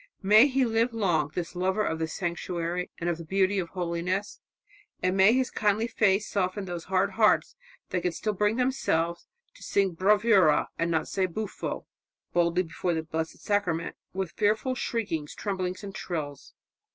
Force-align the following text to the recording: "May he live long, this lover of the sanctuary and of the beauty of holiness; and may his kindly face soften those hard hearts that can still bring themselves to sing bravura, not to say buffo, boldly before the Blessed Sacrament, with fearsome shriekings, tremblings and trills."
"May 0.23 0.47
he 0.47 0.65
live 0.65 0.93
long, 0.95 1.29
this 1.35 1.55
lover 1.55 1.83
of 1.85 1.99
the 1.99 2.07
sanctuary 2.07 2.89
and 2.97 3.07
of 3.07 3.19
the 3.19 3.23
beauty 3.23 3.59
of 3.59 3.69
holiness; 3.69 4.39
and 5.03 5.15
may 5.15 5.31
his 5.31 5.51
kindly 5.51 5.85
face 5.85 6.27
soften 6.27 6.65
those 6.65 6.85
hard 6.85 7.11
hearts 7.11 7.55
that 7.91 8.01
can 8.01 8.11
still 8.11 8.33
bring 8.33 8.55
themselves 8.55 9.27
to 9.53 9.61
sing 9.61 9.91
bravura, 9.91 10.69
not 10.79 10.99
to 11.01 11.05
say 11.05 11.25
buffo, 11.27 11.85
boldly 12.33 12.63
before 12.63 12.95
the 12.95 13.03
Blessed 13.03 13.43
Sacrament, 13.43 13.95
with 14.11 14.31
fearsome 14.31 14.73
shriekings, 14.73 15.35
tremblings 15.35 15.83
and 15.83 15.93
trills." 15.93 16.55